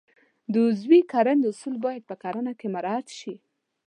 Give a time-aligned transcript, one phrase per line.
[0.51, 3.33] د عضوي کرنې اصول باید په کرنه کې مراعات شي.